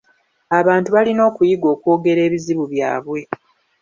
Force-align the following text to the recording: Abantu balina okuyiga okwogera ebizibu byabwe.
Abantu 0.59 0.89
balina 0.95 1.21
okuyiga 1.29 1.67
okwogera 1.73 2.19
ebizibu 2.27 2.63
byabwe. 2.73 3.19